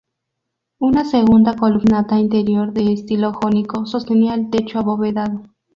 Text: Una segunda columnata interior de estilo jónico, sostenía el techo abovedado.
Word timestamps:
Una 0.79 1.05
segunda 1.05 1.55
columnata 1.55 2.17
interior 2.17 2.73
de 2.73 2.91
estilo 2.91 3.33
jónico, 3.33 3.85
sostenía 3.85 4.33
el 4.33 4.49
techo 4.49 4.79
abovedado. 4.79 5.43